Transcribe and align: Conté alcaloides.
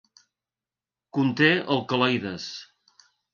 Conté 1.17 1.49
alcaloides. 1.75 2.49